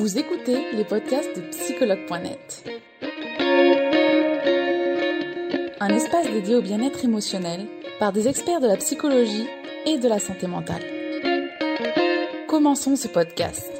[0.00, 2.64] Vous écoutez les podcasts de psychologue.net.
[5.78, 7.66] Un espace dédié au bien-être émotionnel
[7.98, 9.46] par des experts de la psychologie
[9.84, 10.80] et de la santé mentale.
[12.48, 13.70] Commençons ce podcast.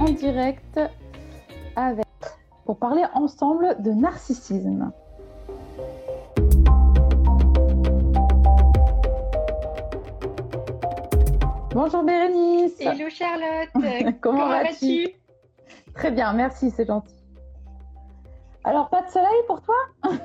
[0.00, 0.80] En direct
[1.76, 2.06] avec
[2.64, 4.92] pour parler ensemble de narcissisme.
[11.76, 12.80] Bonjour Bérénice.
[12.80, 13.68] Hello Charlotte.
[14.22, 15.08] Comment, vas-tu
[15.94, 17.14] Très bien, merci, c'est gentil.
[18.64, 19.74] Alors, pas de soleil pour toi?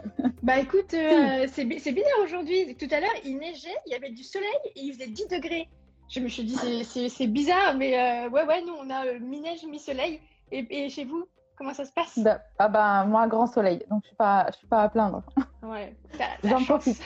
[0.43, 2.77] Bah écoute, euh, c'est bizarre aujourd'hui.
[2.77, 5.67] Tout à l'heure, il neigeait, il y avait du soleil et il faisait 10 degrés.
[6.07, 9.65] Je me suis dit, c'est bizarre, mais euh, ouais, ouais, nous, on a euh, mi-neige,
[9.65, 10.21] mi-soleil.
[10.53, 11.25] Et, chez vous,
[11.57, 12.17] comment ça se passe?
[12.17, 15.21] Bah, Ah bah, moi, grand soleil, donc je suis pas, je suis pas à plaindre.
[15.63, 15.97] Ouais,
[16.45, 17.01] j'en profite.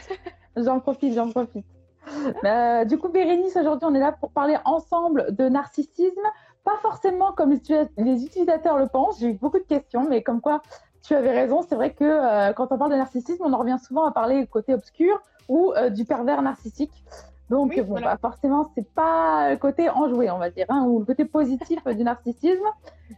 [0.55, 1.65] J'en profite, j'en profite.
[2.43, 6.21] Euh, du coup, Bérénice, aujourd'hui, on est là pour parler ensemble de narcissisme.
[6.63, 7.53] Pas forcément comme
[7.97, 9.19] les utilisateurs le pensent.
[9.19, 10.61] J'ai eu beaucoup de questions, mais comme quoi
[11.03, 11.61] tu avais raison.
[11.67, 14.41] C'est vrai que euh, quand on parle de narcissisme, on en revient souvent à parler
[14.41, 17.03] du côté obscur ou euh, du pervers narcissique.
[17.49, 21.05] Donc, bon, bah, forcément, c'est pas le côté enjoué, on va dire, hein, ou le
[21.05, 22.65] côté positif du narcissisme.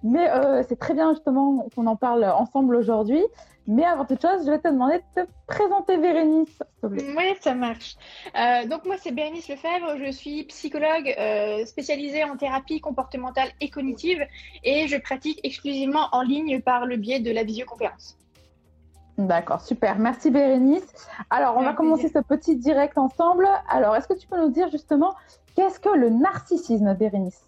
[0.03, 0.29] Mais
[0.67, 3.23] c'est très bien, justement, qu'on en parle ensemble aujourd'hui.
[3.67, 7.13] Mais avant toute chose, je vais te demander de te présenter, Bérénice, s'il te plaît.
[7.17, 7.97] Oui, ça marche.
[8.33, 9.97] Euh, donc, moi, c'est Bérénice Lefebvre.
[9.97, 14.25] Je suis psychologue euh, spécialisée en thérapie comportementale et cognitive
[14.63, 18.17] et je pratique exclusivement en ligne par le biais de la visioconférence.
[19.17, 19.97] D'accord, super.
[19.97, 20.85] Merci, Bérénice.
[21.31, 23.47] Alors, on va commencer ce petit direct ensemble.
[23.67, 25.15] Alors, est-ce que tu peux nous dire justement
[25.55, 27.41] qu'est-ce que le narcissisme, Bérénice?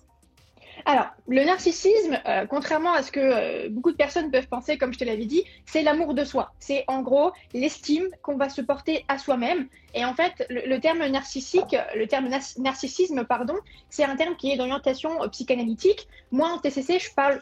[0.85, 4.93] Alors, le narcissisme, euh, contrairement à ce que euh, beaucoup de personnes peuvent penser, comme
[4.93, 6.53] je te l'avais dit, c'est l'amour de soi.
[6.59, 9.67] C'est en gros l'estime qu'on va se porter à soi-même.
[9.93, 13.55] Et en fait, le, terme narcissique, le terme narcissisme, pardon,
[13.89, 16.07] c'est un terme qui est d'orientation euh, psychanalytique.
[16.31, 17.41] Moi, en TCC, je parle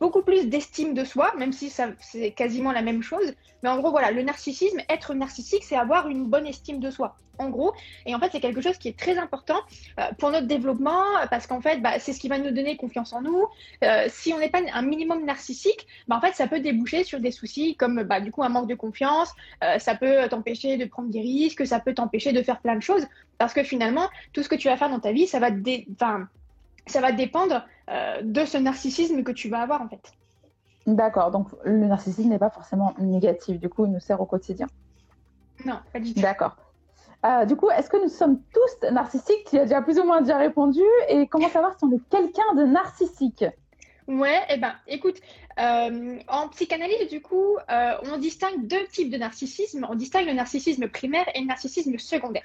[0.00, 3.34] beaucoup plus d'estime de soi, même si c'est quasiment la même chose.
[3.62, 7.16] Mais en gros, voilà, le narcissisme, être narcissique, c'est avoir une bonne estime de soi.
[7.38, 7.72] En gros,
[8.04, 9.58] et en fait, c'est quelque chose qui est très important
[9.98, 13.14] euh, pour notre développement, parce qu'en fait, bah, c'est ce qui va nous donner confiance
[13.14, 13.46] en nous.
[13.82, 17.18] Euh, si on n'est pas un minimum narcissique, bah, en fait, ça peut déboucher sur
[17.18, 19.32] des soucis comme bah, du coup un manque de confiance.
[19.64, 22.82] Euh, ça peut t'empêcher de prendre des risques, ça peut t'empêcher de faire plein de
[22.82, 23.06] choses,
[23.38, 25.50] parce que finalement, tout ce que tu vas faire dans ta vie, ça va,
[26.86, 27.64] ça va dépendre
[28.22, 30.12] de ce narcissisme que tu vas avoir en fait.
[30.86, 34.66] D'accord, donc le narcissisme n'est pas forcément négatif, du coup il nous sert au quotidien.
[35.64, 36.20] Non, pas du tout.
[36.20, 36.56] D'accord.
[37.24, 39.44] Euh, du coup, est-ce que nous sommes tous narcissiques?
[39.50, 40.80] Tu as déjà plus ou moins déjà répondu.
[41.08, 43.44] Et comment savoir si on est quelqu'un de narcissique?
[44.08, 45.16] Ouais, eh ben, écoute,
[45.58, 49.86] euh, en psychanalyse, du coup, euh, on distingue deux types de narcissisme.
[49.88, 52.44] On distingue le narcissisme primaire et le narcissisme secondaire.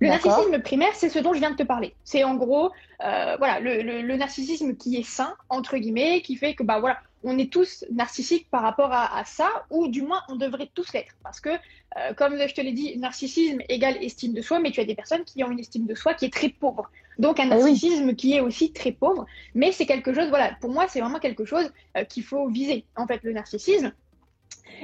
[0.00, 1.94] Le narcissisme primaire, c'est ce dont je viens de te parler.
[2.04, 6.62] C'est en gros, voilà, le, le, narcissisme qui est sain, entre guillemets, qui fait que,
[6.62, 10.70] bah voilà, on est tous narcissiques par rapport à, ça, ou du moins on devrait
[10.72, 11.14] tous l'être.
[11.22, 14.80] Parce que, euh, comme je te l'ai dit, narcissisme égale estime de soi, mais tu
[14.80, 16.90] as des personnes qui ont une estime de soi qui est très pauvre.
[17.18, 20.70] Donc un eh narcissisme qui est aussi très pauvre, mais c'est quelque chose, voilà, pour
[20.70, 23.92] moi c'est vraiment quelque chose euh, qu'il faut viser, en fait, le narcissisme.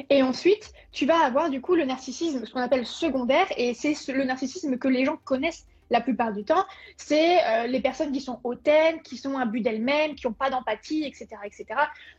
[0.08, 3.94] Et ensuite, tu vas avoir du coup le narcissisme, ce qu'on appelle secondaire, et c'est
[4.12, 6.64] le narcissisme que les gens connaissent la plupart du temps,
[6.96, 11.04] c'est euh, les personnes qui sont hautaines, qui sont but d'elles-mêmes, qui n'ont pas d'empathie,
[11.04, 11.66] etc., etc.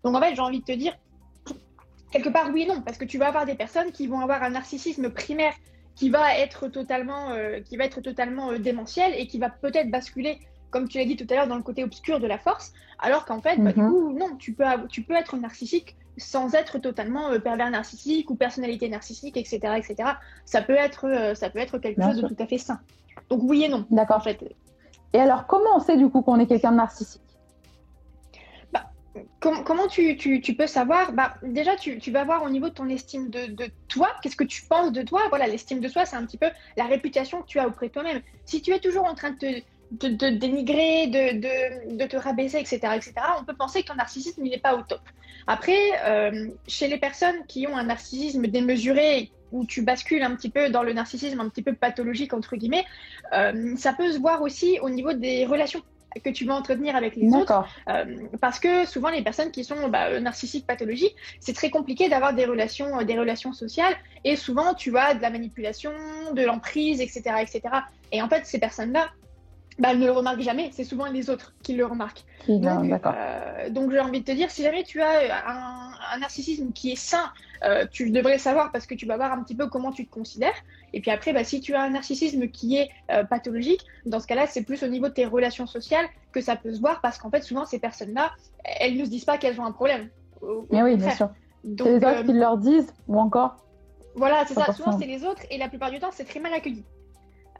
[0.04, 0.98] Donc en fait, j'ai envie de te dire,
[2.12, 4.44] quelque part oui et non, parce que tu vas avoir des personnes qui vont avoir
[4.44, 5.54] un narcissisme primaire
[5.96, 9.90] qui va être totalement, euh, qui va être totalement euh, démentiel et qui va peut-être
[9.90, 10.40] basculer,
[10.72, 13.26] comme tu l'as dit tout à l'heure, dans le côté obscur de la force, alors
[13.26, 13.90] qu'en fait, bah, du mhm.
[13.90, 18.90] coup, non, tu peux, tu peux être narcissique sans être totalement pervers narcissique ou personnalité
[18.90, 20.10] narcissique, etc., etc.
[20.46, 22.80] Ça peut être, ça peut être quelque chose de tout à fait sain.
[23.30, 23.86] Donc oui et non.
[23.90, 24.18] D'accord.
[24.18, 24.44] En fait.
[25.14, 27.22] Et alors, comment on sait du coup qu'on est quelqu'un de narcissique?
[28.72, 28.92] Bah,
[29.40, 30.16] Comment tu,
[30.58, 31.12] peux savoir?
[31.14, 34.64] Bah, Déjà, tu, vas voir au niveau de ton estime de, toi, qu'est-ce que tu
[34.64, 35.24] penses de toi?
[35.30, 37.94] Voilà, l'estime de soi, c'est un petit peu la réputation que tu as auprès de
[37.94, 38.22] toi-même.
[38.46, 43.14] Si tu es toujours en train de te, de, dénigrer, de, te rabaisser, etc., etc.,
[43.40, 45.02] on peut penser que ton narcissisme n'est pas au top.
[45.48, 50.50] Après, euh, chez les personnes qui ont un narcissisme démesuré où tu bascules un petit
[50.50, 52.86] peu dans le narcissisme un petit peu pathologique, entre guillemets,
[53.34, 55.82] euh, ça peut se voir aussi au niveau des relations
[56.20, 57.66] que tu vas entretenir avec les autres.
[57.88, 58.06] Euh,
[58.42, 62.46] parce que souvent, les personnes qui sont bah, narcissiques pathologiques, c'est très compliqué d'avoir des
[62.46, 63.94] relations, euh, des relations sociales.
[64.26, 65.94] Et souvent, tu as de la manipulation,
[66.34, 67.62] de l'emprise, etc., etc.
[68.12, 69.10] Et en fait, ces personnes-là,
[69.82, 70.70] bah, elles ne le remarquent jamais.
[70.72, 72.24] C'est souvent les autres qui le remarquent.
[72.48, 73.02] donc,
[73.72, 76.96] donc j'ai envie de te dire, si jamais tu as un, un narcissisme qui est
[76.96, 77.32] sain,
[77.64, 80.12] euh, tu devrais savoir parce que tu vas voir un petit peu comment tu te
[80.14, 80.54] considères.
[80.94, 84.28] Et puis après, bah, si tu as un narcissisme qui est euh, pathologique, dans ce
[84.28, 87.18] cas-là, c'est plus au niveau de tes relations sociales que ça peut se voir parce
[87.18, 88.32] qu'en fait, souvent, ces personnes-là,
[88.64, 90.10] elles ne se disent pas qu'elles ont un problème.
[90.72, 91.32] Mais oui, bien sûr.
[91.64, 93.58] C'est les autres qui leur disent ou encore?
[94.16, 94.74] Voilà, c'est ça.
[94.74, 96.84] Souvent, c'est les autres et la plupart du temps, c'est très mal accueilli.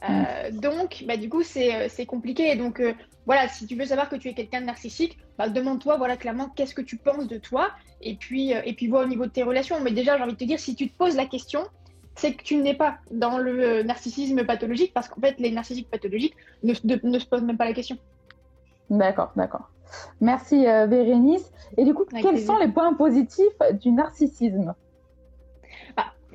[0.08, 2.54] Euh, donc, bah, du coup, c'est euh, compliqué.
[2.56, 2.92] Donc, euh,
[3.26, 6.48] voilà, si tu veux savoir que tu es quelqu'un de narcissique, bah, demande-toi voilà, clairement
[6.48, 7.70] qu'est-ce que tu penses de toi
[8.00, 9.80] et puis, et puis vois au niveau de tes relations.
[9.80, 11.60] Mais déjà, j'ai envie de te dire, si tu te poses la question,
[12.16, 16.34] c'est que tu n'es pas dans le narcissisme pathologique parce qu'en fait, les narcissiques pathologiques
[16.62, 17.96] ne, ne, se posent même pas la question.
[18.90, 19.70] D'accord, d'accord.
[20.20, 21.50] Merci Bérénice.
[21.76, 24.74] Et du coup, quels sont les points positifs du narcissisme?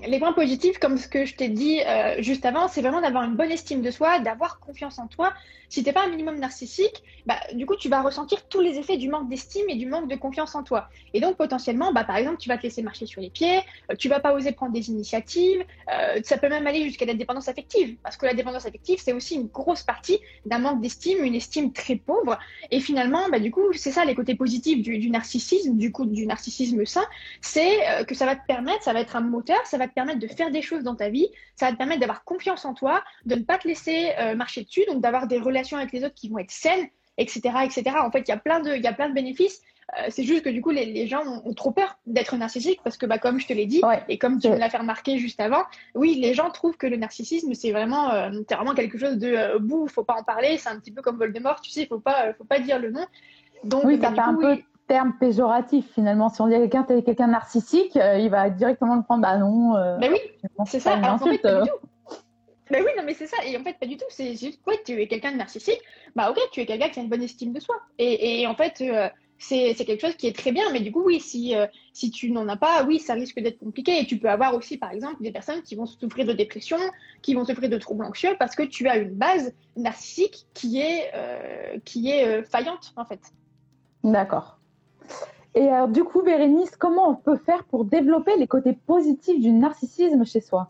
[0.05, 3.23] Les points positifs, comme ce que je t'ai dit euh, juste avant, c'est vraiment d'avoir
[3.23, 5.33] une bonne estime de soi, d'avoir confiance en toi.
[5.69, 8.77] Si tu n'es pas un minimum narcissique, bah, du coup, tu vas ressentir tous les
[8.77, 10.87] effets du manque d'estime et du manque de confiance en toi.
[11.13, 13.59] Et donc, potentiellement, bah, par exemple, tu vas te laisser marcher sur les pieds,
[13.91, 17.15] euh, tu vas pas oser prendre des initiatives, euh, ça peut même aller jusqu'à la
[17.15, 17.97] dépendance affective.
[18.01, 21.73] Parce que la dépendance affective, c'est aussi une grosse partie d'un manque d'estime, une estime
[21.73, 22.39] très pauvre.
[22.71, 26.25] Et finalement, bah, du coup, c'est ça les côtés positifs du, narcissisme, du coup, du
[26.27, 27.05] narcissisme sain,
[27.41, 30.19] c'est que ça va te permettre, ça va être un moteur, ça va te permettre
[30.19, 33.03] de faire des choses dans ta vie, ça va te permettre d'avoir confiance en toi,
[33.25, 36.15] de ne pas te laisser euh, marcher dessus, donc d'avoir des relations avec les autres
[36.15, 36.87] qui vont être saines,
[37.17, 37.41] etc.
[37.63, 37.83] etc.
[37.99, 39.61] En fait, il y a plein de, il y a plein de bénéfices.
[39.97, 43.05] Euh, c'est juste que du coup, les, gens ont, trop peur d'être narcissique parce que,
[43.05, 45.63] bah, comme je te l'ai dit, et comme tu me l'as fait remarquer juste avant,
[45.95, 49.87] oui, les gens trouvent que le narcissisme, c'est vraiment, euh, vraiment quelque chose de bouh,
[49.87, 52.43] faut pas en parler, c'est un petit peu comme Voldemort, tu sais, faut pas, faut
[52.43, 53.05] pas dire le nom.
[53.63, 56.29] Donc, oui, ça bah, fait un peu terme péjoratif finalement.
[56.29, 59.21] Si on dit à quelqu'un es quelqu'un narcissique, euh, il va directement le prendre.
[59.21, 59.75] Bah non.
[59.75, 60.19] Euh, bah oui,
[60.65, 60.93] c'est ça.
[60.93, 61.75] Alors, en fait, pas du tout.
[62.69, 63.37] Bah oui, non, mais c'est ça.
[63.45, 64.05] Et en fait, pas du tout.
[64.09, 65.81] C'est juste, ouais, tu es quelqu'un de narcissique.
[66.15, 67.75] Bah ok, tu es quelqu'un qui a une bonne estime de soi.
[67.97, 70.65] Et, et en fait, euh, c'est quelque chose qui est très bien.
[70.71, 71.53] Mais du coup, oui, si,
[71.93, 73.99] si tu n'en as pas, oui, ça risque d'être compliqué.
[73.99, 76.77] Et tu peux avoir aussi, par exemple, des personnes qui vont souffrir de dépression,
[77.21, 81.11] qui vont souffrir de troubles anxieux parce que tu as une base narcissique qui est,
[81.85, 83.21] qui est faillante, en fait.
[84.03, 84.56] D'accord.
[85.55, 89.51] Et alors, du coup, Bérénice, comment on peut faire pour développer les côtés positifs du
[89.51, 90.69] narcissisme chez soi?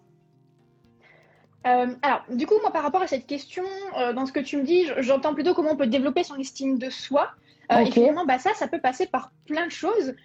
[1.66, 3.64] Euh, alors, du coup, moi, par rapport à cette question,
[3.98, 6.78] euh, dans ce que tu me dis, j'entends plutôt comment on peut développer son estime
[6.78, 7.30] de soi.
[7.72, 10.16] Euh, et finalement, bah, ça, ça peut passer par plein de choses.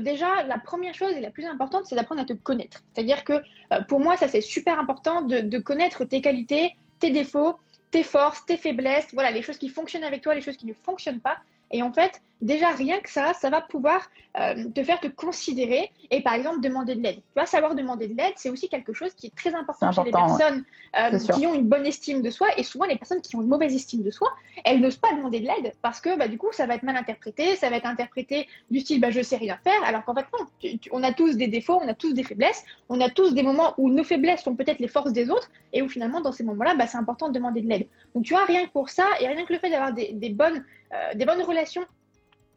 [0.00, 2.82] déjà, la première chose et la plus importante, c'est d'apprendre à te connaître.
[2.92, 3.40] C'est-à-dire que
[3.88, 7.56] pour moi, ça, c'est super important de, de, connaître tes qualités, tes défauts,
[7.90, 10.74] tes forces, tes faiblesses, voilà, les choses qui fonctionnent avec toi, les choses qui ne
[10.74, 11.38] fonctionnent pas.
[11.70, 15.90] Et en fait, déjà rien que ça, ça va pouvoir euh, te faire te considérer
[16.10, 17.16] et par exemple demander de l'aide.
[17.16, 20.04] Tu vois, savoir demander de l'aide, c'est aussi quelque chose qui est très important, chez
[20.04, 20.64] les personnes
[20.98, 22.48] euh, qui ont une bonne estime de soi.
[22.56, 24.28] Et souvent les personnes qui ont une mauvaise estime de soi,
[24.64, 26.96] elles n'osent pas demander de l'aide parce que bah, du coup ça va être mal
[26.96, 30.26] interprété, ça va être interprété du style bah, je sais rien faire, alors qu'en fait
[30.38, 30.46] non,
[30.90, 33.74] on a tous des défauts, on a tous des faiblesses, on a tous des moments
[33.78, 35.50] où nos faiblesses sont peut-être les forces des autres.
[35.72, 37.86] Et où finalement dans ces moments-là, bah, c'est important de demander de l'aide.
[38.14, 40.64] Donc tu vois, rien que pour ça et rien que le fait d'avoir des, bonnes,
[40.92, 41.84] euh, des bonnes relations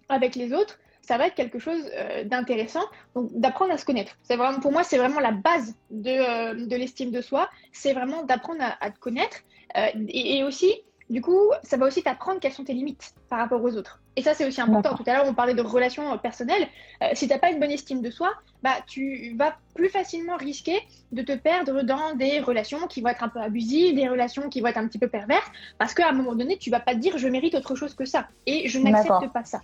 [0.10, 2.84] avec les autres, ça va être quelque chose euh, d'intéressant.
[3.16, 4.18] Donc, d'apprendre à se connaître.
[4.24, 7.50] C'est vraiment, pour moi, c'est vraiment la base de, euh, de l'estime de soi.
[7.72, 9.38] C'est vraiment d'apprendre à, te connaître.
[9.78, 10.74] Euh, et, aussi,
[11.10, 14.02] du coup, ça va aussi t'apprendre quelles sont tes limites par rapport aux autres.
[14.16, 14.96] Et ça, c'est aussi important.
[14.96, 16.68] Tout à l'heure, on parlait de relations personnelles.
[17.14, 18.32] si tu n'as pas une bonne estime de soi,
[18.64, 20.80] bah, tu vas plus facilement risquer
[21.12, 24.62] de te perdre dans des relations qui vont être un peu abusives, des relations qui
[24.62, 27.00] vont être un petit peu perverses, parce qu'à un moment donné, tu vas pas te
[27.00, 28.30] dire je mérite autre chose que ça.
[28.46, 29.60] Et je n'accepte pas ça.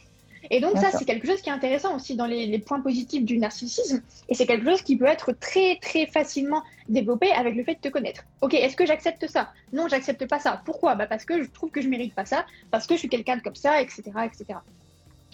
[0.49, 3.37] Et donc ça, c'est quelque chose qui est intéressant aussi dans les, points positifs du
[3.37, 4.01] narcissisme.
[4.29, 7.79] Et c'est quelque chose qui peut être très, très facilement développé avec le fait de
[7.79, 8.23] te connaître.
[8.41, 9.51] Ok, est-ce que j'accepte ça?
[9.73, 10.61] Non, j'accepte pas ça.
[10.65, 10.95] Pourquoi?
[10.95, 13.39] Bah Parce que je trouve que je mérite pas ça, parce que je suis quelqu'un
[13.39, 14.03] comme ça, etc.
[14.25, 14.59] etc.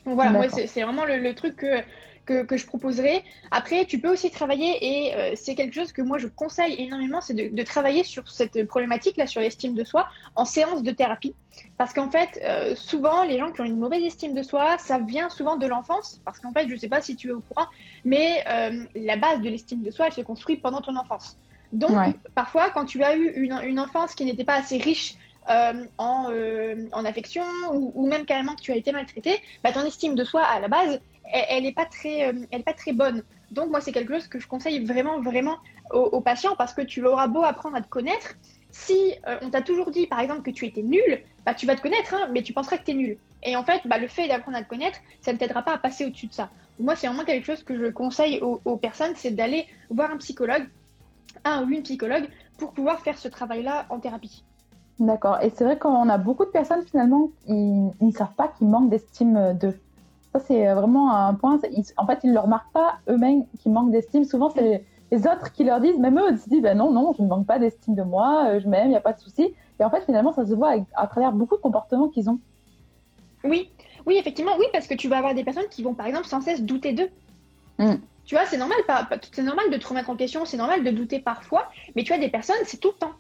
[0.06, 1.82] Donc voilà, moi, c'est vraiment le, truc que,
[2.28, 3.24] que, je proposerais.
[3.52, 7.22] Après, tu peux aussi travailler, et euh, c'est quelque chose que moi je conseille énormément,
[7.22, 11.34] c'est de, travailler sur cette problématique-là, sur l'estime de soi, en séance de thérapie.
[11.78, 15.00] Parce qu'en fait, euh, souvent, les gens qui ont une mauvaise estime de soi, ça
[15.00, 16.22] vient souvent de l'enfance.
[16.26, 17.68] Parce qu'en fait, je ne sais pas si tu es au courant,
[18.06, 21.38] mais euh, la base de l'estime de soi, elle se construit pendant ton enfance.
[21.74, 21.92] Donc,
[22.34, 25.16] parfois, quand tu as eu une, enfance qui n'était pas assez riche
[25.50, 27.44] en, en, affection
[27.74, 30.62] ou, ou, même carrément que tu as été maltraité, bah, ton estime de soi à
[30.62, 33.24] la base, elle n'est pas, très, euh, elle pas très bonne.
[33.52, 35.58] Donc moi, c'est quelque chose que je conseille vraiment, vraiment
[35.92, 38.36] aux, patients parce que tu auras beau apprendre à te connaître.
[38.72, 41.76] Si euh, on t'a toujours dit, par exemple, que tu étais nul, bah, tu vas
[41.76, 43.18] te connaître, hein, mais tu penseras que tu es nul.
[43.44, 45.78] Et en fait, bah, le fait d'apprendre à te connaître, ça ne t'aidera pas à
[45.78, 46.50] passer au-dessus de ça.
[46.80, 50.18] Moi, c'est vraiment quelque chose que je conseille aux, aux personnes, c'est d'aller voir un
[50.18, 50.68] psychologue,
[51.46, 54.44] un ou une psychologue, pour pouvoir faire ce travail-là en thérapie.
[55.00, 55.40] D'accord.
[55.42, 58.90] Et c'est vrai qu'on a beaucoup de personnes, finalement, qui ne savent pas qu'ils manquent
[58.90, 59.80] d'estime d'eux.
[60.34, 61.60] Ça, c'est vraiment un point.
[61.98, 64.24] en fait, ils ne le remarquent pas eux-mêmes qu'ils manquent d'estime.
[64.24, 67.14] Souvent, c'est les, autres qui leur disent, même eux, ils se disent ben non, non,
[67.18, 69.20] je ne manque pas d'estime de moi, euh, je m'aime, il n'y a pas de
[69.20, 69.54] souci.
[69.80, 72.40] Et en fait, finalement, ça se voit à travers beaucoup de comportements qu'ils ont.
[73.44, 73.70] Oui,
[74.06, 76.42] oui, effectivement, oui, parce que tu vas avoir des personnes qui vont, par exemple, sans
[76.42, 77.10] cesse douter d'eux.
[77.80, 77.96] Mm.
[78.26, 78.78] Tu vois, c'est normal,
[79.32, 82.18] c'est normal de te remettre en question, c'est normal de douter parfois, mais tu as
[82.18, 83.14] des personnes, c'est tout le temps.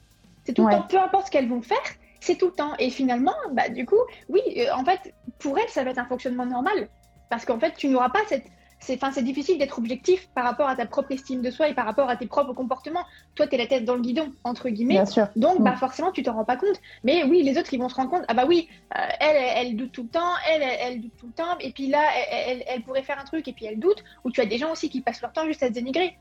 [0.43, 1.77] C'est tout le temps, peu importe ce qu'elles vont faire,
[2.19, 2.73] c'est tout le temps.
[2.79, 3.99] Et finalement, bah, du coup,
[4.29, 6.89] oui, euh, en fait, pour elles, ça va être un fonctionnement normal.
[7.29, 8.45] Parce qu'en fait, tu n'auras pas cette,
[8.79, 11.85] c'est c'est difficile d'être objectif par rapport à ta propre estime de soi et par
[11.85, 13.05] rapport à tes propres comportements.
[13.35, 14.95] Toi, tu es la tête dans le guidon, entre guillemets.
[14.95, 15.27] Bien sûr.
[15.35, 15.77] Donc, bah, mm.
[15.77, 16.79] forcément, tu t'en rends pas compte.
[17.03, 18.23] Mais oui, les autres, ils vont se rendre compte.
[18.27, 21.33] Ah, bah oui, euh, elle, elle, doute tout le temps, elle, elle, doute tout le
[21.33, 21.57] temps.
[21.59, 24.03] Et puis là, elle, elle, pourrait faire un truc et puis elle doute.
[24.23, 26.15] Ou tu as des gens aussi qui passent leur temps juste à se dénigrer.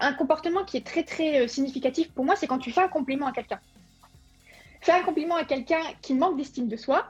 [0.00, 2.88] un comportement qui est très, très euh, significatif pour moi, c'est quand tu fais un
[2.88, 3.60] compliment à quelqu'un.
[4.80, 7.06] Faire un compliment à quelqu'un qui manque d'estime de soi,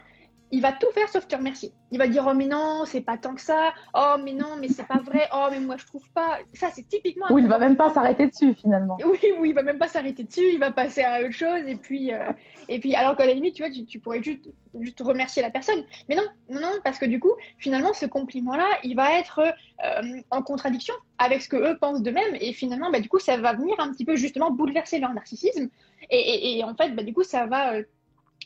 [0.52, 1.72] il va tout faire sauf te remercier.
[1.90, 3.72] Il va dire oh mais non, c'est pas tant que ça.
[3.94, 5.26] Oh mais non, mais c'est pas vrai.
[5.34, 6.38] Oh mais moi je trouve pas.
[6.52, 7.26] Ça c'est typiquement.
[7.30, 8.98] Oui, il va même pas s'arrêter dessus finalement.
[9.04, 10.52] Oui, oui, il va même pas s'arrêter dessus.
[10.52, 12.30] Il va passer à autre chose et puis euh,
[12.68, 15.84] et puis alors qu'à la limite tu vois tu, pourrais juste juste remercier la personne.
[16.10, 19.40] Mais non, non, non, parce que du coup finalement ce compliment là il va être
[19.40, 23.38] euh, en contradiction avec ce que eux pensent d'eux-mêmes et finalement bah du coup ça
[23.38, 25.68] va venir un petit peu justement bouleverser leur narcissisme
[26.10, 27.84] et, et, en fait bah du coup ça va euh,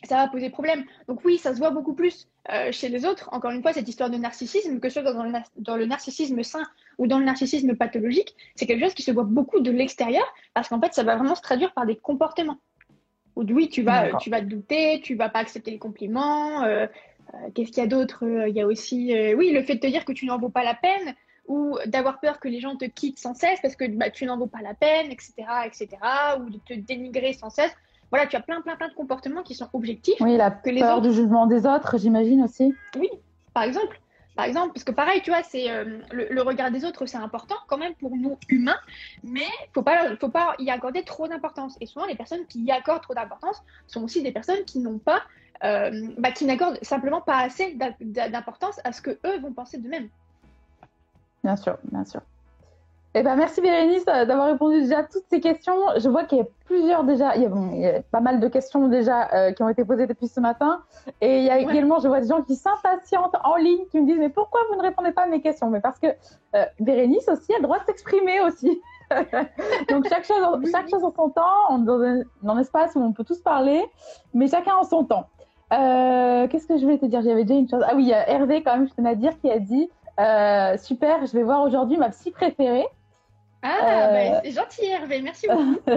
[0.05, 0.85] ça va poser problème.
[1.09, 3.29] Donc oui, ça se voit beaucoup plus euh, chez les autres.
[3.33, 6.43] Encore une fois, cette histoire de narcissisme, que ce soit dans le, dans le narcissisme
[6.43, 6.65] sain
[6.99, 10.25] ou dans le narcissisme pathologique, c'est quelque chose qui se voit beaucoup de l'extérieur
[10.55, 12.59] parce qu'en fait, ça va vraiment se traduire par des comportements.
[13.37, 16.63] Ou oui, tu vas, tu vas te douter, tu vas pas accepter les compliments.
[16.63, 16.87] Euh,
[17.35, 19.87] euh, qu'est-ce qu'il y a d'autre Il y a aussi, oui, le fait de te
[19.87, 21.15] dire que tu n'en vaux pas la peine
[21.47, 24.39] ou d'avoir peur que les gens te quittent sans cesse parce que bah, tu n'en
[24.39, 25.33] vaux pas la peine, etc.,
[25.65, 25.89] etc.,
[26.41, 27.73] ou de te dénigrer sans cesse
[28.11, 30.21] voilà, tu as plein, plein, plein de comportements qui sont objectifs.
[30.21, 32.75] Oui, la que les peur du jugement des autres, j'imagine aussi.
[32.99, 33.09] Oui,
[33.53, 34.01] par exemple.
[34.37, 37.55] Par exemple, parce que pareil, tu vois, c'est euh, le, regard des autres, c'est important
[37.69, 38.77] quand même pour nous humains,
[39.25, 41.75] mais faut pas, faut pas y accorder trop d'importance.
[41.81, 44.99] Et souvent, les personnes qui y accordent trop d'importance sont aussi des personnes qui n'ont
[44.99, 45.23] pas,
[45.65, 50.11] euh, bah, qui n'accordent simplement pas assez d'importance à ce que eux vont penser d'eux-mêmes.
[51.43, 52.21] Bien sûr, bien sûr.
[53.19, 55.75] Eh ben, merci Bérénice d'avoir répondu déjà à toutes ces questions.
[55.97, 57.45] Je vois qu'il y a plusieurs déjà, il
[57.81, 60.83] y a, pas mal de questions déjà euh, qui ont été posées depuis ce matin.
[61.23, 64.07] Et il y a également, je vois des gens qui s'impatientent en ligne, qui me
[64.07, 65.71] disent mais pourquoi vous ne répondez pas à mes questions?
[65.71, 68.83] Mais parce que euh, Bérénice aussi a le droit de s'exprimer aussi.
[69.89, 73.15] Donc chaque chose, chaque chose en son temps, dans un, dans un, espace où on
[73.15, 73.83] peut tous parler,
[74.35, 75.25] mais chacun en son temps.
[75.73, 77.23] Euh, Qu'est-ce que je vais te dire?
[77.23, 77.83] J'avais déjà une chose.
[77.89, 79.89] Ah oui, il y a Hervé quand même, je tenais à dire, qui a dit
[80.19, 82.87] euh, super, je vais voir aujourd'hui ma psy préférée.
[83.67, 85.81] Ah, bah, c'est gentil Hervé, merci beaucoup.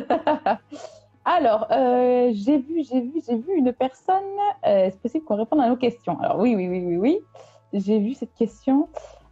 [1.26, 4.24] Alors, euh, j'ai vu, j'ai vu, j'ai vu une personne.
[4.66, 6.20] Euh, c'est possible qu'on réponde à nos questions?
[6.22, 7.20] Alors oui, oui, oui, oui, oui.
[7.74, 8.90] J'ai vu cette question.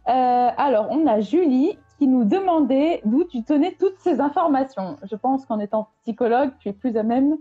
[0.08, 4.96] Euh, alors, on a Julie qui nous demandait d'où tu tenais toutes ces informations.
[5.02, 7.36] Je pense qu'en étant psychologue, tu es plus à même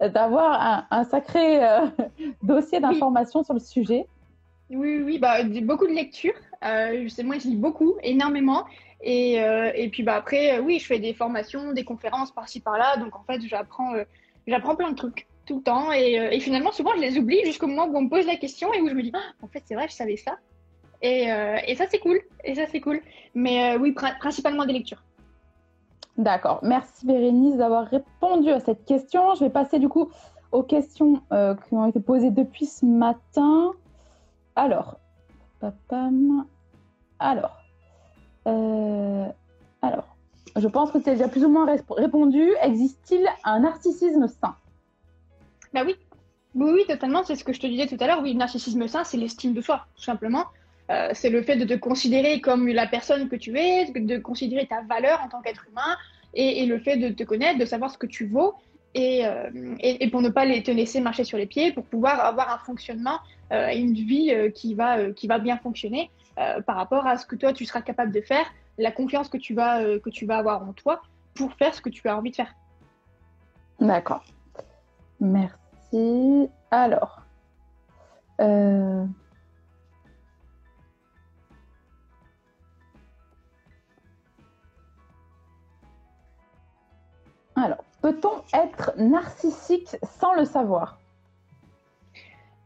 [0.00, 1.60] d'avoir un, sacré
[2.42, 4.06] dossier d'informations sur le sujet.
[4.70, 6.34] Oui, oui, bah, beaucoup de lectures.
[6.64, 8.64] Euh, moi, je lis beaucoup, énormément.
[9.06, 12.60] Et, euh, et puis bah, après, euh, oui, je fais des formations, des conférences par-ci
[12.60, 12.96] par-là.
[12.96, 14.04] Donc en fait, j'apprends euh,
[14.46, 15.92] plein de trucs tout le temps.
[15.92, 18.80] Et, finalement, souvent, je les oublie jusqu'au moment où on me pose la question et
[18.80, 20.38] où je me dis, ah, en fait, c'est vrai, je savais ça.
[21.02, 21.28] Et,
[21.66, 22.18] et ça, c'est cool.
[22.44, 23.02] Et ça, c'est cool.
[23.34, 25.02] Mais oui, principalement des lectures.
[26.16, 26.60] D'accord.
[26.62, 29.34] Merci Bérénice d'avoir répondu à cette question.
[29.34, 30.10] Je vais passer du coup
[30.50, 31.16] aux questions
[31.68, 33.72] qui ont été posées depuis ce matin.
[34.56, 34.96] Alors,
[35.60, 36.46] papam.
[37.18, 37.63] Alors,
[38.46, 39.26] euh,
[39.82, 40.16] alors,
[40.56, 42.50] je pense que tu as déjà plus ou moins répondu.
[42.62, 44.56] Existe-t-il un narcissisme sain?
[45.72, 45.96] Bah oui.
[46.54, 47.24] Oui, totalement.
[47.24, 48.20] C'est ce que je te disais tout à l'heure.
[48.22, 50.44] Oui, le narcissisme sain, c'est l'estime de soi, tout simplement.
[50.90, 54.66] Euh, c'est le fait de te considérer comme la personne que tu es, de considérer
[54.66, 55.96] ta valeur en tant qu'être humain,
[56.34, 58.54] et, le fait de te connaître, de savoir ce que tu vaux,
[58.94, 62.20] et, euh, et, pour ne pas les, te laisser marcher sur les pieds, pour pouvoir
[62.20, 63.18] avoir un fonctionnement,
[63.50, 66.10] une vie qui, va, qui va bien fonctionner.
[66.38, 69.36] Euh, par rapport à ce que toi tu seras capable de faire, la confiance que
[69.36, 71.02] tu vas, euh, que tu vas avoir en toi
[71.34, 72.54] pour faire ce que tu as envie de faire.
[73.80, 74.24] D'accord.
[75.20, 76.48] Merci.
[76.70, 77.20] Alors.
[78.40, 79.06] Euh,
[87.54, 90.98] alors, peut-on être narcissique sans le savoir?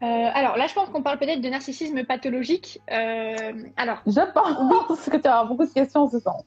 [0.02, 2.80] Euh, alors là, je pense qu'on parle peut-être de narcissisme pathologique.
[2.90, 6.44] Euh, alors, je pense que tu as beaucoup de questions en ce sens.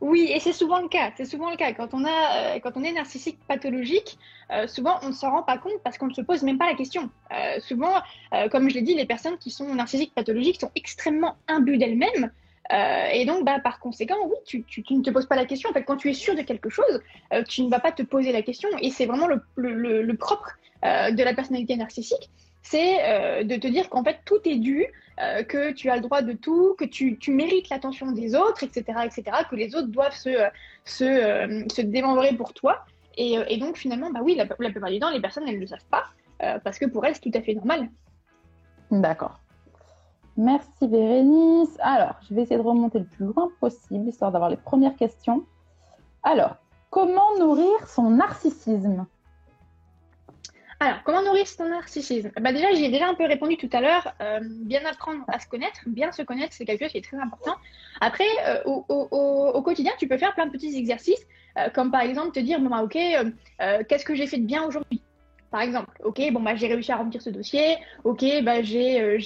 [0.00, 1.12] Oui, et c'est souvent le cas.
[1.16, 1.72] C'est souvent le cas.
[1.72, 4.18] Quand on, a, euh, quand on est narcissique pathologique,
[4.66, 6.74] souvent on ne s'en rend pas compte parce qu'on ne se pose même pas la
[6.74, 7.10] question.
[7.60, 7.92] Souvent,
[8.50, 12.30] comme je l'ai dit, les personnes qui sont narcissiques pathologiques sont extrêmement imbues d'elles-mêmes.
[13.12, 15.68] et donc, bah, par conséquent, oui, tu, tu, ne te poses pas la question.
[15.68, 17.02] En fait, quand tu es sûr de quelque chose,
[17.48, 18.70] tu ne vas pas te poser la question.
[18.80, 22.30] Et c'est vraiment le, le, le propre de la personnalité narcissique
[22.62, 24.86] c'est euh, de te dire qu'en fait tout est dû,
[25.20, 28.62] euh, que tu as le droit de tout, que tu, tu mérites l'attention des autres,
[28.62, 30.30] etc., etc., que les autres doivent se,
[30.84, 32.84] se, euh, se démembrer pour toi.
[33.16, 35.60] Et, et, donc finalement, bah oui, la, la, plupart du temps, les personnes, elles ne
[35.60, 36.04] le savent pas,
[36.62, 37.88] parce que pour elles, c'est tout à fait normal.
[38.92, 39.40] D'accord.
[40.36, 41.76] Merci Bérénice.
[41.80, 45.44] Alors, je vais essayer de remonter le plus loin possible, histoire d'avoir les premières questions.
[46.22, 46.58] Alors,
[46.90, 49.04] comment nourrir son narcissisme?
[50.80, 52.30] Alors, comment nourrir son narcissisme?
[52.40, 54.14] Bah Déjà, j'ai déjà un peu répondu tout à l'heure.
[54.20, 57.16] Euh, bien apprendre à se connaître, bien se connaître, c'est quelque chose qui est très
[57.16, 57.56] important.
[58.00, 61.26] Après, euh, au, quotidien, tu peux faire plein de petits exercices,
[61.58, 62.96] euh, comme par exemple te dire, bon, bah, ok,
[63.88, 65.02] qu'est-ce que j'ai fait de bien aujourd'hui?
[65.50, 69.18] Par exemple, ok, bon, bah, j'ai réussi à remplir ce dossier, ok, bah, j'ai,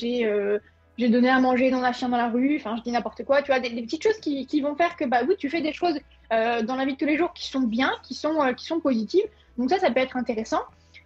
[0.99, 3.49] donné à manger dans la chien dans la rue, enfin, je dis n'importe quoi, tu
[3.49, 5.75] vois, des, des, petites choses qui, qui, vont faire que, bah oui, tu fais des
[5.75, 5.99] choses
[6.31, 9.27] dans la vie de tous les jours qui sont bien, qui sont, qui sont positives.
[9.59, 10.63] Donc ça, ça peut être intéressant.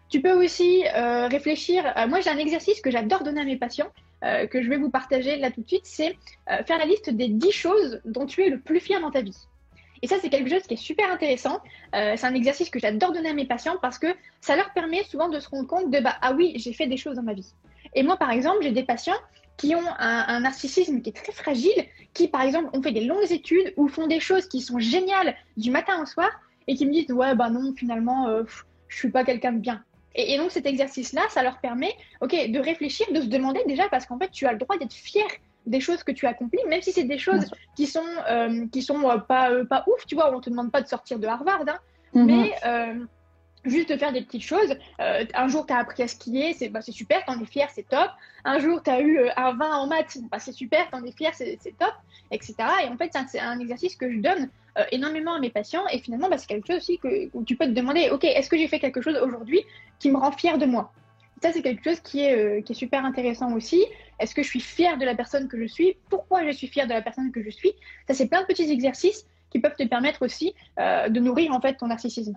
[0.09, 1.85] Tu peux aussi euh, réfléchir.
[1.97, 3.89] Euh, moi, j'ai un exercice que j'adore donner à mes patients,
[4.25, 5.85] euh, que je vais vous partager là tout de suite.
[5.85, 6.17] C'est
[6.67, 9.37] faire la liste des 10 choses dont tu es le plus fier dans ta vie.
[10.03, 11.59] Et ça, c'est quelque chose qui est super intéressant.
[11.93, 14.09] c'est un exercice que j'adore donner à mes patients parce que
[14.41, 16.99] ça leur permet souvent de se rendre compte de bah, ah oui, j'ai fait des
[16.99, 17.53] choses dans ma vie.
[17.95, 19.17] Et moi, par exemple, j'ai des patients
[19.57, 23.33] qui ont un, narcissisme qui est très fragile, qui, par exemple, ont fait des longues
[23.33, 26.29] études ou font des choses qui sont géniales du matin au soir
[26.69, 28.29] et qui me disent ouais, bah non, finalement,
[28.89, 29.83] je suis pas quelqu'un de bien.
[30.17, 34.07] Et, donc cet exercice-là, ça leur permet ok, de réfléchir, de se demander déjà, parce
[34.07, 35.27] qu'en fait, tu as le droit d'être fier
[35.67, 39.09] des choses que tu accomplis, même si c'est des choses qui sont, euh, qui sont
[39.09, 41.65] euh, pas, euh, pas ouf, tu vois, on te demande pas de sortir de Harvard,
[41.69, 41.79] hein,
[42.15, 42.27] mhm.
[42.27, 42.53] mais
[43.67, 44.77] juste de faire des petites choses.
[44.99, 48.11] un jour, tu as appris à skier, c'est bah, super, t'en es fier, c'est top.
[48.45, 51.33] Un jour, tu as eu un 20 en maths, bah, c'est super, t'en es fier,
[51.35, 51.95] c'est top,
[52.31, 52.55] etc.
[52.85, 55.87] Et en fait, c'est un, exercice que je donne euh, énormément à mes patients.
[55.93, 58.49] Et finalement, bah, c'est quelque chose aussi que, où tu peux te demander, OK, est-ce
[58.49, 59.65] que j'ai fait quelque chose aujourd'hui
[59.99, 60.93] qui me rend fier de moi?
[61.43, 63.85] Ça, c'est quelque chose qui est, euh, super intéressant aussi.
[64.19, 65.97] Est-ce que je suis fier de la personne que je suis?
[66.09, 67.73] Pourquoi je suis fier de la personne que je suis?
[68.07, 71.61] Ça, c'est plein de petits exercices qui peuvent te permettre aussi euh, de nourrir en
[71.61, 72.37] fait ton narcissisme.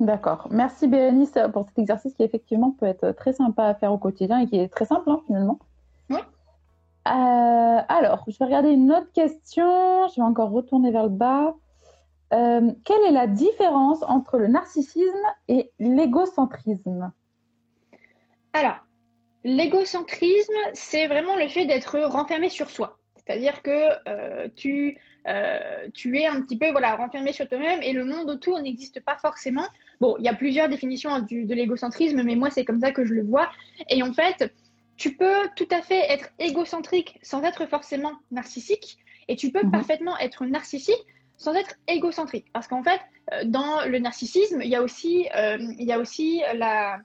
[0.00, 0.46] D'accord.
[0.50, 4.38] Merci Bérénice pour cet exercice qui effectivement peut être très sympa à faire au quotidien
[4.38, 5.58] et qui est très simple hein, finalement.
[6.10, 6.18] Oui.
[6.18, 10.08] Euh, alors, je vais regarder une autre question.
[10.08, 11.54] Je vais encore retourner vers le bas.
[12.32, 17.12] Euh, quelle est la différence entre le narcissisme et l'égocentrisme?
[18.52, 18.76] Alors,
[19.44, 22.98] l'égocentrisme, c'est vraiment le fait d'être renfermé sur soi.
[23.16, 24.98] C'est-à-dire que euh, tu,
[25.94, 29.16] tu es un petit peu voilà, renfermé sur toi-même et le monde autour n'existe pas
[29.16, 29.66] forcément.
[30.00, 33.04] Bon, il y a plusieurs définitions hein, de l'égocentrisme, mais moi, c'est comme ça que
[33.04, 33.50] je le vois.
[33.90, 34.52] Et en fait,
[34.98, 39.70] tu peux tout à fait être égocentrique sans être forcément narcissique, et tu peux mhm.
[39.70, 42.46] parfaitement être narcissique sans être égocentrique.
[42.52, 43.00] Parce qu'en fait,
[43.32, 46.98] euh, dans le narcissisme, il y a aussi, euh, il y a aussi la,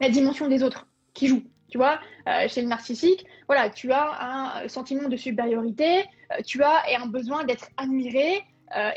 [0.00, 1.42] la, dimension des autres qui joue.
[1.70, 6.04] Tu vois, euh, chez le narcissique, voilà, tu as un sentiment de supériorité,
[6.46, 8.44] tu as et un besoin d'être admiré,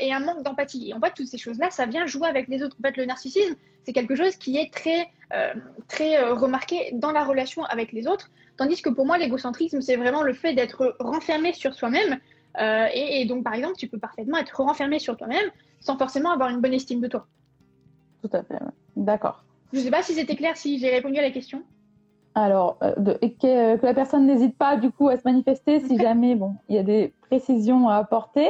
[0.00, 0.90] et un manque d'empathie.
[0.90, 2.76] Et en fait, toutes ces choses-là, ça vient jouer avec les autres.
[2.78, 5.54] En fait, le narcissisme, c'est quelque chose qui est très, euh,
[5.88, 8.30] très euh, remarqué dans la relation avec les autres.
[8.56, 12.18] Tandis que pour moi, l'égocentrisme, c'est vraiment le fait d'être renfermé sur soi-même.
[12.60, 16.50] Euh, et, donc, par exemple, tu peux parfaitement être renfermé sur toi-même sans forcément avoir
[16.50, 17.26] une bonne estime de toi.
[18.22, 18.58] Tout à fait,
[18.94, 19.44] d'accord.
[19.72, 21.64] Je ne sais pas si c'était clair, si j'ai répondu à la question.
[22.34, 26.56] Alors, que, que, la personne n'hésite pas du coup à se manifester si jamais bon,
[26.68, 28.48] il y a des précisions à apporter.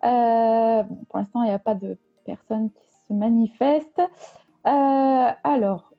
[0.00, 4.00] pour l'instant, il n'y a pas de personne qui se manifeste.
[4.66, 5.90] Euh, alors,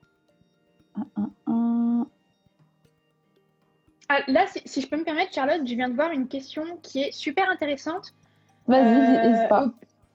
[4.08, 7.02] ah, là, si, je peux me permettre, Charlotte, je viens de voir une question qui
[7.02, 8.14] est super intéressante.
[8.68, 9.68] Vas-y, euh,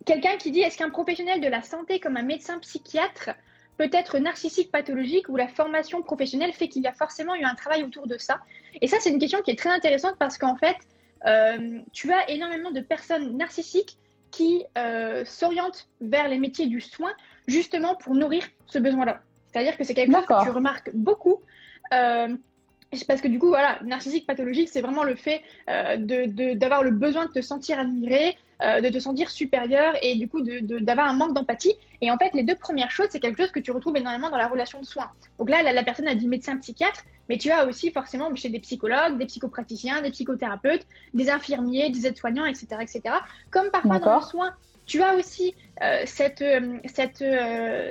[0.07, 3.31] Quelqu'un qui dit est-ce qu'un professionnel de la santé comme un médecin psychiatre
[3.80, 7.54] peut être narcissique pathologique ou la formation professionnelle fait qu'il y a forcément eu un
[7.54, 8.40] travail autour de ça
[8.82, 10.76] Et ça, c'est une question qui est très intéressante parce qu'en fait,
[11.24, 13.96] euh, tu as énormément de personnes narcissiques
[14.30, 17.10] qui euh, s'orientent vers les métiers du soin
[17.46, 19.22] justement pour nourrir ce besoin-là.
[19.50, 21.40] C'est-à-dire que c'est quelque chose que tu remarques beaucoup.
[21.94, 22.36] Euh,
[23.08, 27.32] parce que du coup, voilà, narcissique pathologique, c'est vraiment le fait d'avoir le besoin de
[27.32, 31.74] te sentir admiré, de te sentir supérieur et du coup d'avoir un manque d'empathie.
[32.00, 34.36] Et en fait, les deux premières choses, c'est quelque chose que tu retrouves énormément dans
[34.36, 35.10] la relation de soins.
[35.38, 38.60] Donc là, la, personne a dit médecin psychiatre, mais tu as aussi forcément chez des
[38.60, 43.00] psychologues, des psychopraticiens, des psychothérapeutes, des infirmiers, des aides-soignants, etc., etc.
[43.50, 44.54] Comme parfois dans le soin,
[44.86, 45.54] tu as aussi
[46.04, 46.44] cette,
[46.86, 47.24] cette,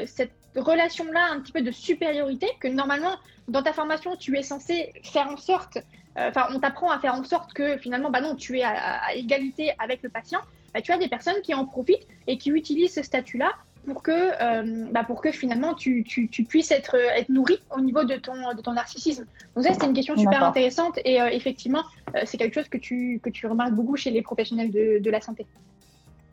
[0.05, 3.15] cette relation-là un petit peu de supériorité que normalement,
[3.47, 5.77] dans ta formation, tu es censé faire en sorte,
[6.17, 9.13] euh, enfin, on t'apprend à faire en sorte que finalement, bah non, tu es à,
[9.15, 10.39] égalité avec le patient.
[10.73, 13.51] Bah, tu as des personnes qui en profitent et qui utilisent ce statut-là
[13.86, 17.82] pour que, euh, bah, pour que finalement tu, tu, tu, puisses être, être nourri au
[17.82, 19.25] niveau de ton, de ton narcissisme.
[19.55, 21.84] Donc ça, c'est une question super intéressante et euh, effectivement,
[22.25, 25.21] c'est quelque chose que tu, que tu remarques beaucoup chez les professionnels de, de la
[25.21, 25.45] santé.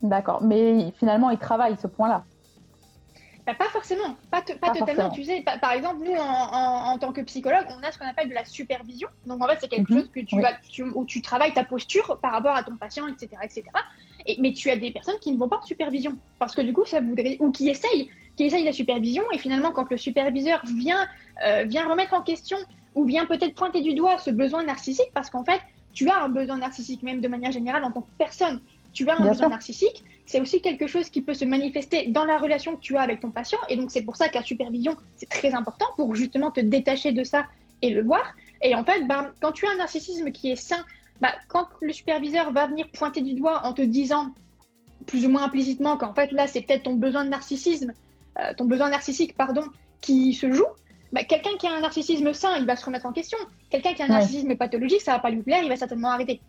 [0.01, 2.23] D'accord, mais finalement, ils travaillent ce point-là.
[3.47, 5.09] Bah, pas forcément, pas, pas, totalement.
[5.09, 8.33] Tu sais, par exemple, nous, en, tant que psychologue, on a ce qu'on appelle de
[8.33, 9.07] la supervision.
[9.25, 9.99] Donc, en fait, c'est quelque mhm.
[9.99, 10.51] chose que tu vas,
[10.93, 13.37] où tu travailles ta posture par rapport à ton patient, etc.
[13.41, 13.63] etc.
[14.27, 16.17] Et, mais tu as des personnes qui ne vont pas en supervision.
[16.39, 17.37] Parce que du coup, ça voudrait.
[17.39, 19.23] ou qui essayent, qui essayent la supervision.
[19.33, 21.07] Et finalement, quand le superviseur vient,
[21.45, 22.57] euh, vient remettre en question
[22.95, 25.61] ou vient peut-être pointer du doigt ce besoin narcissique, parce qu'en fait,
[25.93, 28.61] tu as un besoin narcissique, même de manière générale, en tant que personne.
[28.93, 32.37] Tu as un besoin narcissique c'est aussi quelque chose qui peut se manifester dans la
[32.37, 33.57] relation que tu as avec ton patient.
[33.69, 37.13] Et donc, c'est pour ça que la supervision, c'est très important pour justement te détacher
[37.13, 37.45] de ça
[37.81, 38.35] et le voir.
[38.61, 40.83] Et en fait, bah, quand tu as un narcissisme qui est sain,
[41.21, 44.33] bah, quand le superviseur va venir pointer du doigt en te disant
[45.05, 47.93] plus ou moins implicitement qu'en fait, là, c'est peut-être ton besoin de narcissisme,
[48.39, 49.63] euh, ton besoin narcissique, pardon,
[50.01, 50.65] qui se joue,
[51.11, 53.37] bah, quelqu'un qui a un narcissisme sain, il va se remettre en question.
[53.69, 56.41] Quelqu'un qui a un narcissisme pathologique, ça va pas lui plaire, il va certainement arrêter.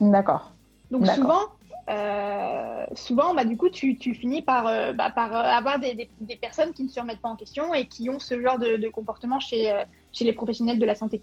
[0.00, 0.52] D'accord.
[0.90, 1.40] Donc souvent,
[1.88, 6.36] euh, souvent, bah, du coup, tu, tu finis par, euh, bah, par avoir des, des,
[6.36, 8.88] personnes qui ne se remettent pas en question et qui ont ce genre de, de
[8.88, 9.74] comportement chez,
[10.12, 11.22] chez les professionnels de la santé.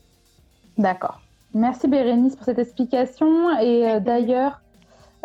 [0.77, 1.21] D'accord.
[1.53, 3.57] Merci Bérénice pour cette explication.
[3.59, 4.61] Et d'ailleurs,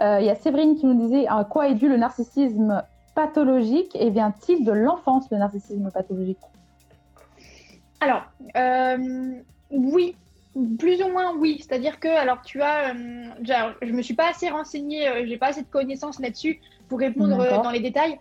[0.00, 2.82] il y a Séverine qui nous disait à quoi est dû le narcissisme
[3.14, 6.38] pathologique et vient-il de l'enfance, le narcissisme pathologique?
[8.00, 8.24] Alors,
[9.70, 10.14] oui,
[10.78, 14.48] plus ou moins oui, c'est-à-dire que alors tu as, euh, je me suis pas assez
[14.48, 18.18] renseignée, je euh, j'ai pas assez de connaissances là-dessus pour répondre euh, dans les détails,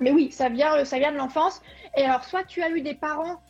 [0.00, 1.62] mais oui, ça vient, ça vient de l'enfance.
[1.96, 3.40] Et alors soit tu as eu des parents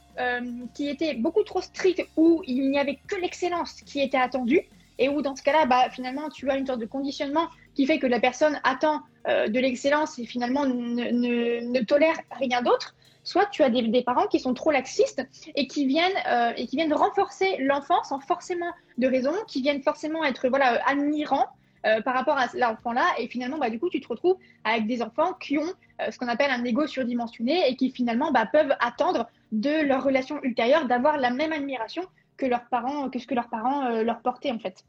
[0.74, 4.62] qui étaient beaucoup trop stricts où il n'y avait que l'excellence qui était attendue
[4.98, 7.98] et où dans ce cas-là, bah, finalement tu as une sorte de conditionnement qui fait
[7.98, 13.70] que la personne attend de l'excellence et finalement ne, tolère rien d'autre soit tu as
[13.70, 18.05] des, parents qui sont trop laxistes et qui viennent, euh, et qui viennent renforcer l'enfant
[18.05, 21.46] sans forcément de raison, qui viennent forcément être voilà, admirants
[21.87, 23.07] euh, par rapport à l'enfant-là.
[23.18, 25.72] Et finalement, bah, du coup, tu te retrouves avec des enfants qui ont
[26.03, 30.03] euh, ce qu'on appelle un ego surdimensionné et qui finalement bah, peuvent attendre de leur
[30.05, 32.03] relation ultérieure d'avoir la même admiration
[32.37, 34.85] que leurs parents, que ce que leurs parents leur portaient en fait.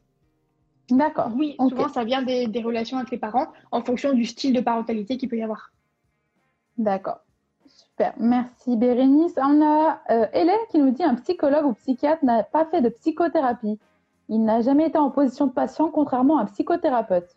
[0.90, 1.30] D'accord.
[1.36, 4.60] Oui, souvent ça vient des, des relations avec les parents en fonction du style de
[4.60, 5.72] parentalité qu'il peut y avoir.
[6.78, 7.20] D'accord.
[8.18, 9.34] Merci Bérénice.
[9.38, 12.88] On a euh, Hélène qui nous dit un psychologue ou psychiatre n'a pas fait de
[12.88, 13.78] psychothérapie.
[14.28, 17.36] Il n'a jamais été en position de patient, contrairement à un psychothérapeute.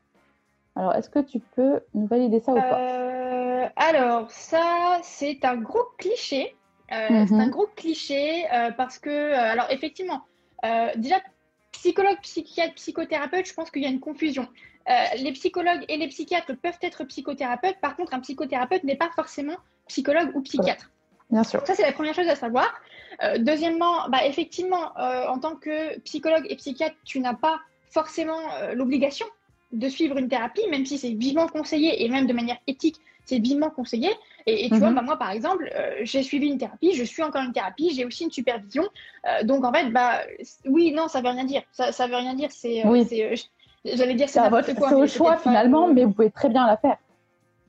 [0.75, 2.79] Alors, est-ce que tu peux nous valider ça ou pas?
[2.79, 6.55] Euh, Alors, ça, c'est un gros cliché.
[6.91, 7.39] Euh, c'est mhm.
[7.41, 8.45] un gros cliché
[8.77, 10.23] parce que, alors effectivement,
[10.95, 11.17] déjà,
[11.71, 14.47] psychologue, psychiatre, psychothérapeute, je pense qu'il y a une confusion.
[15.17, 17.79] les psychologues et les psychiatres peuvent être psychothérapeutes.
[17.79, 20.89] Par contre, un psychothérapeute n'est pas forcément psychologue ou psychiatre.
[21.29, 21.65] Bien sûr.
[21.65, 22.73] Ça, c'est la première chose à savoir.
[23.23, 27.59] Euh, deuxièmement, bah, effectivement, euh, en tant que psychologue et psychiatre, tu n'as pas
[27.91, 29.25] forcément euh, l'obligation
[29.71, 33.39] de suivre une thérapie, même si c'est vivement conseillé et même de manière éthique, c'est
[33.39, 34.09] vivement conseillé.
[34.47, 34.95] Et, tu vois, mhm.
[34.95, 38.23] bah, moi, par exemple, j'ai suivi une thérapie, je suis encore une thérapie, j'ai aussi
[38.23, 38.83] une supervision.
[39.43, 40.21] donc, en fait, bah,
[40.65, 41.61] oui, non, ça veut rien dire.
[41.71, 42.49] Ça, ça veut rien dire.
[42.51, 43.05] C'est, oui.
[43.85, 44.93] j'allais dire, c'est n'importe quoi.
[44.93, 46.97] Au choix finalement, mais vous pouvez très bien la faire.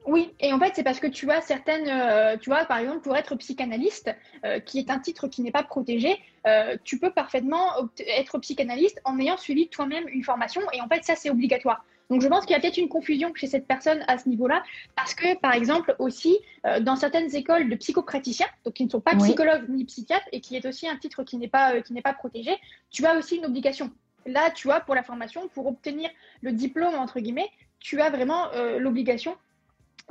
[0.06, 3.00] Oui, et en fait, c'est parce que tu as certaines, euh, tu vois, par exemple,
[3.00, 7.10] pour être psychanalyste, euh, qui est un titre qui n'est pas protégé, euh, tu peux
[7.10, 7.66] parfaitement
[8.06, 11.84] être psychanalyste en ayant suivi toi-même une formation, et en fait, ça, c'est obligatoire.
[12.08, 14.62] Donc, je pense qu'il y a peut-être une confusion chez cette personne à ce niveau-là,
[14.96, 16.38] parce que, par exemple, aussi,
[16.80, 20.56] dans certaines écoles de psychopraticiens, donc qui ne sont pas psychologues ni psychiatres, et qui
[20.56, 22.50] est aussi un titre qui n'est pas, qui n'est pas protégé,
[22.90, 23.92] tu as aussi une obligation.
[24.26, 26.10] Là, tu vois, pour la formation, pour obtenir
[26.40, 29.36] le diplôme, entre guillemets, tu as vraiment l'obligation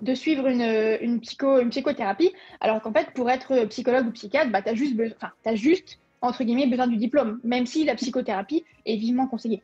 [0.02, 0.62] de suivre une,
[1.02, 4.76] une, psycho, une psychothérapie, alors qu'en fait, pour être psychologue ou psychiatre, bah, tu as
[4.76, 4.96] juste,
[5.46, 9.64] as juste, entre guillemets, besoin du diplôme, même si la psychothérapie est vivement conseillée.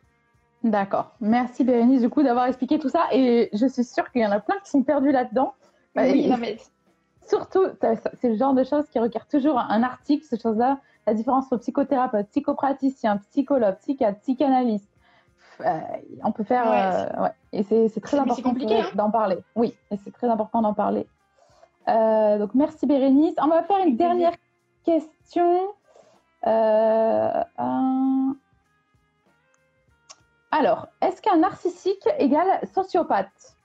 [0.63, 1.15] D'accord.
[1.21, 3.03] Merci Bérénice, du coup, d'avoir expliqué tout ça.
[3.11, 5.53] Et je suis sûre qu'il y en a plein qui sont perdus là-dedans.
[5.95, 6.57] Oui, non, mais...
[7.27, 10.79] Surtout, c'est le genre de choses qui requiert toujours un article, ces choses-là.
[11.07, 14.89] La différence entre psychothérapeute, psychopraticien, psychologue, psychiatre, psychanalyste.
[16.23, 17.11] On peut faire.
[17.19, 18.91] Ouais, Et c'est très important hein.
[18.95, 19.37] d'en parler.
[19.55, 21.07] Oui, et c'est très important d'en parler.
[21.87, 23.35] donc merci Bérénice.
[23.41, 24.33] On va faire une dernière
[24.83, 25.73] question.
[30.51, 33.57] Alors, est-ce qu'un narcissique égale sociopathe?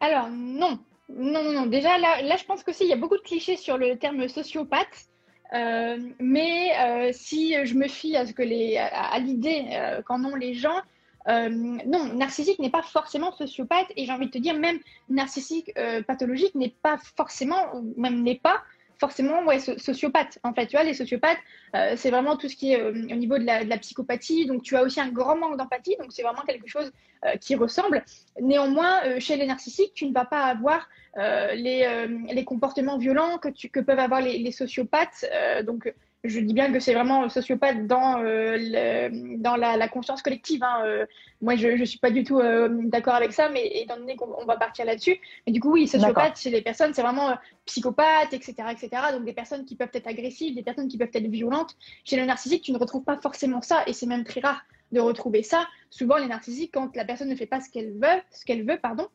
[0.00, 0.78] Alors non.
[1.08, 1.66] Non, non, non.
[1.66, 4.28] Déjà, là, là je pense que il y a beaucoup de clichés sur le terme
[4.28, 5.11] sociopathe.
[5.54, 10.24] Euh, mais euh, si je me fie à ce que les, à, l'idée euh, qu'en
[10.24, 10.80] ont les gens,
[11.26, 15.72] non, narcissique n'est pas forcément sociopathe et j'ai envie de te dire même narcissique
[16.08, 18.60] pathologique n'est pas forcément, ou même n'est pas
[19.02, 20.38] forcément ouais, sociopathe.
[20.44, 21.42] En fait, tu vois, les sociopathes,
[21.74, 24.46] euh, c'est vraiment tout ce qui est euh, au niveau de la, psychopathie.
[24.46, 25.96] Donc, tu as aussi un grand manque d'empathie.
[25.98, 26.92] Donc, c'est vraiment quelque chose
[27.24, 28.04] euh, qui ressemble.
[28.40, 33.98] Néanmoins, chez les narcissiques, tu ne vas pas avoir les, comportements violents que, que peuvent
[33.98, 35.24] avoir les, les sociopathes.
[35.64, 35.92] donc,
[36.24, 39.08] je dis bien que c'est vraiment sociopathe dans, euh,
[39.38, 40.62] dans la, conscience collective.
[40.62, 41.06] Hein, euh.
[41.40, 44.44] moi, je ne suis pas du tout euh, d'accord avec ça, mais étant donné qu'on
[44.44, 45.18] va partir là-dessus.
[45.46, 49.02] Mais du coup, oui, sociopathe chez les personnes, c'est vraiment psychopathe, etc., etc.
[49.12, 51.76] Donc des personnes qui peuvent être agressives, des personnes qui peuvent être violentes.
[52.04, 55.00] Chez le narcissique, tu ne retrouves pas forcément ça, et c'est même très rare de
[55.00, 55.66] retrouver ça.
[55.90, 58.78] Souvent, les narcissiques, quand la personne ne fait pas ce qu'elle veut, ce qu'elle veut,
[58.80, 59.08] pardon,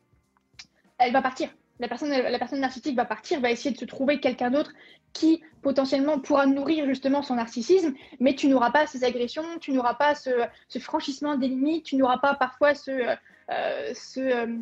[0.98, 4.20] elle va partir la personne, la personne narcissique va partir, va essayer de se trouver
[4.20, 4.72] quelqu'un d'autre
[5.13, 9.96] qui potentiellement pourra nourrir justement son narcissisme, mais tu n'auras pas ces agressions, tu n'auras
[9.96, 10.30] pas ce,
[10.80, 13.16] franchissement des limites, tu n'auras pas parfois ce, euh,
[13.50, 13.94] euh,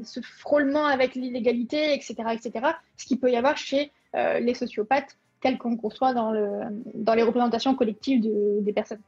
[0.04, 5.18] ce, frôlement avec l'illégalité, etc., etc., ce qu'il peut y avoir chez euh, les sociopathes
[5.42, 6.50] tels qu'on conçoit dans, le,
[6.94, 8.22] dans les représentations collectives
[8.62, 9.02] des personnes.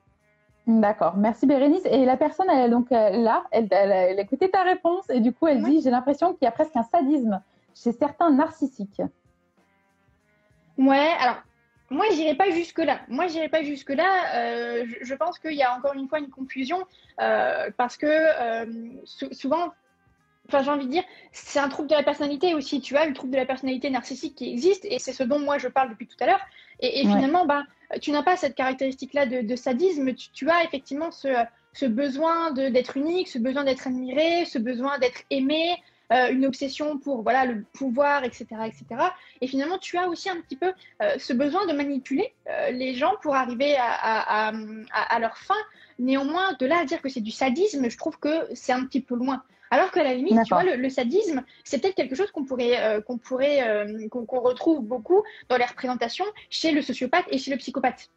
[0.67, 1.86] D'accord, merci Bérénice.
[1.86, 5.48] Et la personne, elle, donc là, elle, elle, a écouté ta réponse et du coup,
[5.48, 7.41] elle dit, j'ai l'impression qu'il y a presque un sadisme
[7.83, 9.01] chez certains narcissiques.
[10.77, 11.37] Ouais, alors
[11.89, 13.01] moi j'irai pas jusque là.
[13.07, 14.35] Moi j'irai pas jusque là.
[14.35, 16.83] Euh, je, pense qu'il y a encore une fois une confusion
[17.21, 18.65] euh, parce que euh,
[19.31, 19.73] souvent,
[20.47, 22.81] enfin j'ai envie de dire, c'est un trouble de la personnalité aussi.
[22.81, 25.57] Tu as le trouble de la personnalité narcissique qui existe et c'est ce dont moi
[25.57, 26.45] je parle depuis tout à l'heure.
[26.79, 27.63] Et, finalement, bah,
[28.01, 30.13] tu n'as pas cette caractéristique-là de, sadisme.
[30.13, 31.29] Tu, as effectivement ce,
[31.73, 35.75] ce besoin d'être unique, ce besoin d'être admiré, ce besoin d'être aimé.
[36.13, 38.86] Euh, une obsession pour voilà le pouvoir, etc., etc.
[39.41, 42.93] Et finalement, tu as aussi un petit peu euh, ce besoin de manipuler euh, les
[42.93, 44.52] gens pour arriver à,
[44.93, 45.56] à, leur fin.
[46.00, 49.02] Néanmoins, de là à dire que c'est du sadisme, je trouve que c'est un petit
[49.02, 49.43] peu loin.
[49.70, 53.17] Alors qu'à la limite, tu vois, le, sadisme, c'est peut-être quelque chose qu'on pourrait, qu'on
[53.17, 58.10] pourrait, qu'on retrouve beaucoup dans les représentations chez le sociopathe et chez le psychopathe.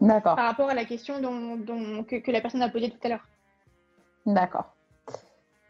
[0.00, 0.36] D'accord.
[0.36, 3.28] Par rapport à la question dont, que, que la personne a posée tout à l'heure.
[4.24, 4.72] D'accord.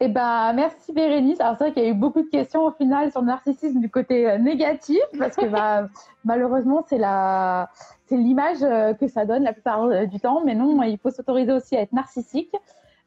[0.03, 1.39] Eh ben, merci Bérénice.
[1.41, 3.79] Alors c'est vrai qu'il y a eu beaucoup de questions au final sur le narcissisme
[3.79, 5.89] du côté euh, négatif, parce que bah,
[6.25, 7.69] malheureusement c'est la,
[8.07, 10.41] c'est l'image euh, que ça donne la plupart euh, du temps.
[10.43, 12.51] Mais non, il faut s'autoriser aussi à être narcissique,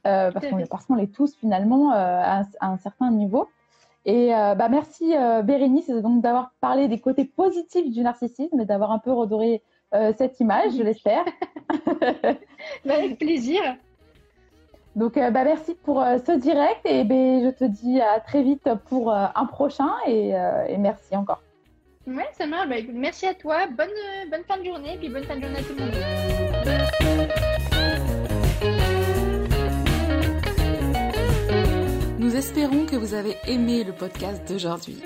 [0.04, 3.48] parce qu'on est tous finalement à un, certain niveau.
[4.04, 8.98] Et bah, merci Bérénice donc d'avoir parlé des côtés positifs du narcissisme et d'avoir un
[8.98, 9.62] peu redoré
[10.16, 11.24] cette image, je l'espère.
[12.88, 13.62] Avec plaisir.
[14.96, 18.42] Donc, euh, bah, merci pour euh, ce direct et ben, je te dis à très
[18.42, 20.32] vite pour euh, un prochain et,
[20.78, 21.42] merci encore.
[22.06, 22.68] Ouais, ça marche.
[22.68, 23.66] Bah, merci à toi.
[23.66, 23.88] Bonne,
[24.30, 25.94] bonne fin de journée et puis bonne fin de journée à tout le monde.
[32.18, 35.02] Nous espérons que vous avez aimé le podcast d'aujourd'hui.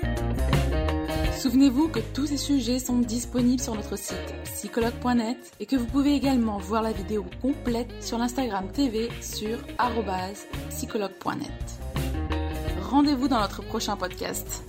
[1.39, 6.13] Souvenez-vous que tous ces sujets sont disponibles sur notre site psychologue.net et que vous pouvez
[6.13, 9.57] également voir la vidéo complète sur l'Instagram TV sur
[10.69, 11.49] psychologue.net.
[12.81, 14.65] Rendez-vous dans notre prochain podcast.